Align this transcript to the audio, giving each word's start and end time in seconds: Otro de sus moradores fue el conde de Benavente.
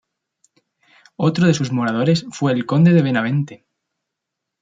Otro 1.17 1.45
de 1.45 1.53
sus 1.53 1.71
moradores 1.71 2.25
fue 2.31 2.53
el 2.53 2.65
conde 2.65 2.91
de 2.91 3.03
Benavente. 3.03 3.67